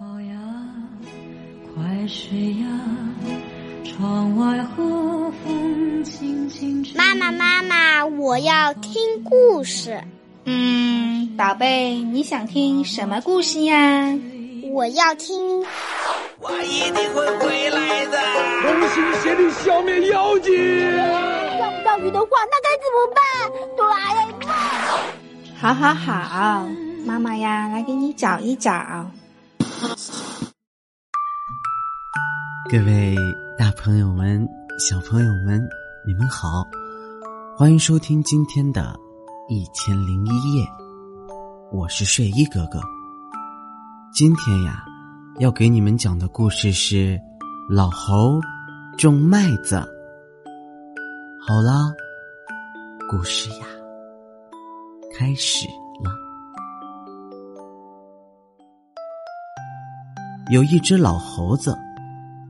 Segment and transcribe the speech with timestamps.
[0.00, 0.34] 宝呀，
[1.72, 2.66] 快睡呀，
[3.84, 6.96] 窗外和风轻轻吹。
[6.96, 10.02] 妈妈，妈妈，我要听故事。
[10.46, 14.12] 嗯，宝贝，你想听什么故事呀？
[14.72, 15.64] 我要听。
[16.40, 18.18] 我一定会回来的。
[18.62, 20.52] 同心协力消灭妖精。
[21.56, 23.22] 钓不到鱼的话，那该怎么办？
[23.76, 24.52] 哆啦 A 梦。
[25.56, 26.68] 好好好，
[27.06, 29.08] 妈妈呀，来给你找一找。
[32.70, 33.14] 各位
[33.58, 34.48] 大朋友们、
[34.78, 35.62] 小朋友们，
[36.06, 36.64] 你们好，
[37.54, 38.98] 欢迎收听今天的
[39.52, 40.64] 《一千零一夜》，
[41.70, 42.80] 我是睡衣哥哥。
[44.14, 44.82] 今天呀，
[45.38, 47.20] 要给你们讲的故事是
[47.68, 48.40] 老猴
[48.96, 49.76] 种麦子。
[51.46, 51.92] 好啦，
[53.10, 53.66] 故事呀，
[55.14, 55.66] 开始
[56.02, 56.23] 了。
[60.50, 61.76] 有一只老猴子。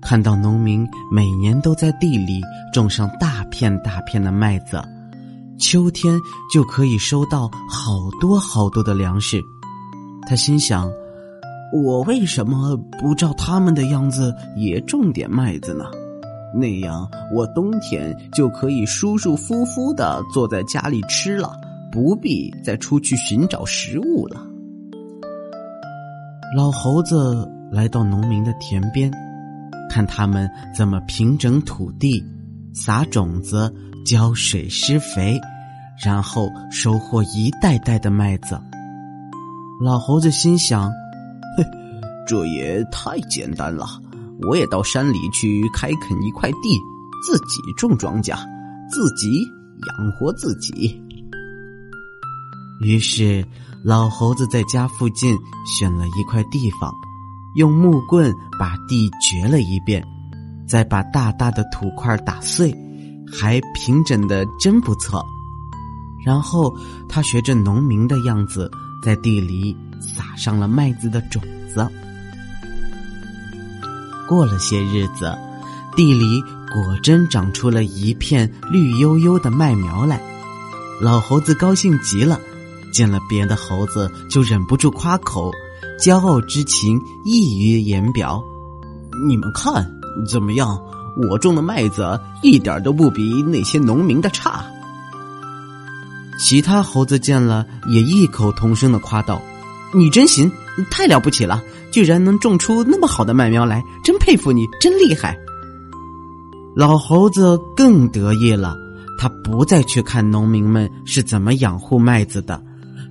[0.00, 2.40] 看到农民每年都在地里
[2.72, 4.82] 种上大片大片的麦子，
[5.58, 6.18] 秋天
[6.52, 9.38] 就可以收到好多好多的粮食。
[10.26, 10.90] 他心想
[11.84, 15.84] ：“我为什么不照他们的样子也种点麦子呢？
[16.54, 21.52] 那样我冬天就可以舒舒服服的坐在家里吃了，
[21.92, 24.46] 不必再出去寻找食物了。”
[26.56, 29.10] 老猴子来到农民的田边。
[29.88, 32.24] 看他们怎么平整土地、
[32.72, 33.74] 撒种子、
[34.06, 35.36] 浇水、施肥，
[36.04, 38.60] 然后收获一袋袋的麦子。
[39.82, 40.88] 老猴子心想
[41.58, 41.64] ：“嘿，
[42.26, 43.84] 这也太简单了！
[44.48, 46.78] 我也到山里去开垦一块地，
[47.26, 48.36] 自己种庄稼，
[48.88, 49.42] 自己
[49.98, 51.02] 养活自己。”
[52.80, 53.44] 于是，
[53.84, 56.94] 老猴子在家附近选了一块地方。
[57.54, 60.04] 用木棍把地掘了一遍，
[60.68, 62.72] 再把大大的土块打碎，
[63.32, 65.24] 还平整的真不错。
[66.24, 66.76] 然后
[67.08, 68.70] 他学着农民的样子，
[69.02, 71.86] 在地里撒上了麦子的种子。
[74.28, 75.36] 过了些日子，
[75.96, 76.40] 地里
[76.72, 80.20] 果真长出了一片绿油油的麦苗来。
[81.00, 82.38] 老猴子高兴极了，
[82.92, 85.50] 见了别的猴子就忍不住夸口。
[86.00, 88.42] 骄傲之情溢于言表，
[89.28, 89.86] 你们看
[90.26, 90.80] 怎么样？
[91.28, 94.64] 我种的麦子一点都不比那些农民的差。
[96.38, 99.42] 其他猴子见了也异口同声的夸道
[99.92, 100.50] ：“你真行，
[100.90, 105.36] 太了不起了，居然能种出那么好的麦苗来，真佩服你，真厉害。”
[106.74, 108.74] 老猴子更得意了，
[109.18, 112.62] 他不再去看农民们是怎么养护麦子的，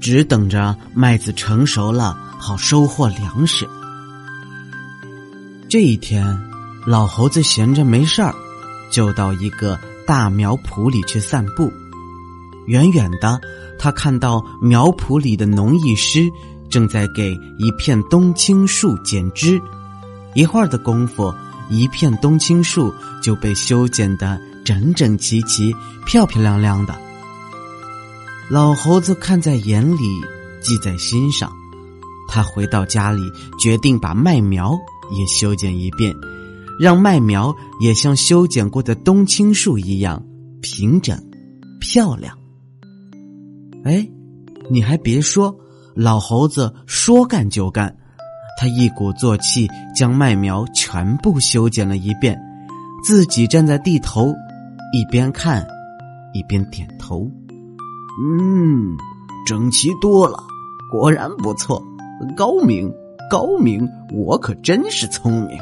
[0.00, 2.16] 只等着麦子成熟了。
[2.40, 3.68] 好收获粮食。
[5.68, 6.36] 这一天，
[6.86, 8.34] 老猴子闲着没事儿，
[8.90, 11.70] 就到一个大苗圃里去散步。
[12.66, 13.40] 远远的，
[13.78, 16.28] 他看到苗圃里的农艺师
[16.68, 19.60] 正在给一片冬青树剪枝。
[20.34, 21.32] 一会儿的功夫，
[21.68, 25.74] 一片冬青树就被修剪得整整齐齐、
[26.06, 26.94] 漂漂亮亮的。
[28.48, 30.02] 老猴子看在眼里，
[30.60, 31.52] 记在心上。
[32.30, 33.20] 他回到家里，
[33.58, 34.78] 决定把麦苗
[35.10, 36.14] 也修剪一遍，
[36.78, 40.22] 让麦苗也像修剪过的冬青树一样
[40.62, 41.20] 平整、
[41.80, 42.38] 漂亮。
[43.84, 44.08] 哎，
[44.70, 45.54] 你还别说，
[45.96, 47.94] 老猴子说干就干，
[48.58, 52.38] 他一鼓作气将麦苗全部修剪了一遍，
[53.02, 54.32] 自己站在地头，
[54.92, 55.66] 一边看，
[56.32, 57.28] 一边点头。
[58.22, 58.96] 嗯，
[59.46, 60.38] 整齐多了，
[60.92, 61.82] 果然不错。
[62.36, 62.92] 高明，
[63.30, 63.88] 高明！
[64.12, 65.58] 我可真是聪明。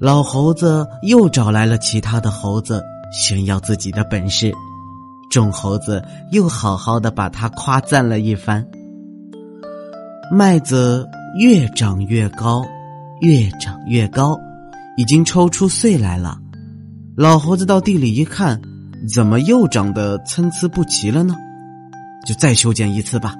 [0.00, 4.52] 老猴子又找来了其他的猴子，炫耀自己的本事。
[5.30, 8.66] 众猴子又好好的把他夸赞了一番。
[10.30, 11.08] 麦子
[11.38, 12.64] 越长越高，
[13.20, 14.38] 越长越高，
[14.96, 16.38] 已经抽出穗来了。
[17.16, 18.60] 老猴子到地里一看，
[19.12, 21.34] 怎么又长得参差不齐了呢？
[22.26, 23.34] 就再修剪一次吧。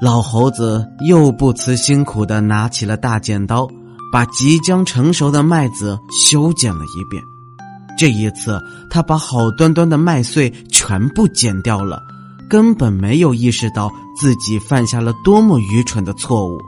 [0.00, 3.68] 老猴子又不辞辛苦的拿起了大剪刀，
[4.10, 7.22] 把即将成熟的麦子修剪了一遍。
[7.98, 8.58] 这一次，
[8.88, 12.00] 他把好端端的麦穗全部剪掉了，
[12.48, 16.58] 根本没有意识到自己犯下了多么愚蠢的错误。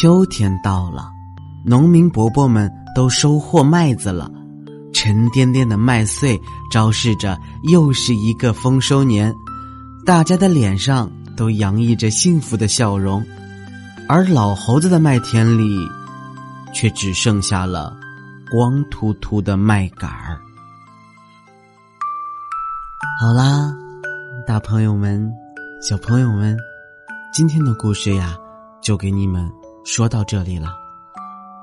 [0.00, 1.08] 秋天到了，
[1.64, 4.28] 农民伯伯们都收获麦子了，
[4.92, 6.36] 沉甸甸的麦穗
[6.72, 9.32] 昭示着又是一个丰收年，
[10.04, 11.08] 大家的脸上。
[11.38, 13.24] 都洋溢着幸福的笑容，
[14.08, 15.78] 而老猴子的麦田里，
[16.74, 17.96] 却只剩下了
[18.50, 20.36] 光秃秃的麦秆儿。
[23.20, 23.72] 好啦，
[24.48, 25.32] 大朋友们、
[25.80, 26.56] 小朋友们，
[27.32, 28.36] 今天的故事呀，
[28.82, 29.48] 就给你们
[29.84, 30.74] 说到这里了。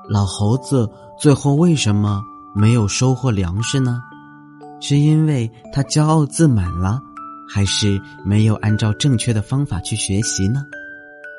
[0.08, 0.90] 老猴子
[1.20, 2.22] 最后为什么
[2.54, 4.02] 没有收获粮食呢？
[4.80, 6.98] 是因为他骄傲自满了，
[7.48, 10.66] 还是没有按照正确的方法去学习呢？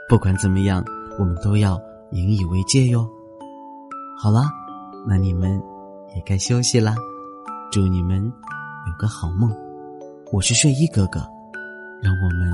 [0.09, 0.83] 不管怎么样，
[1.19, 1.79] 我们都要
[2.11, 3.07] 引以为戒哟。
[4.17, 4.43] 好了，
[5.05, 5.61] 那你们
[6.15, 6.95] 也该休息啦，
[7.71, 8.23] 祝你们
[8.87, 9.53] 有个好梦。
[10.31, 11.19] 我是睡衣哥哥，
[12.01, 12.53] 让我们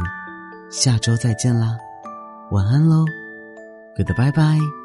[0.69, 1.77] 下周再见啦，
[2.51, 3.05] 晚安喽
[3.95, 4.82] ，Goodbye bye。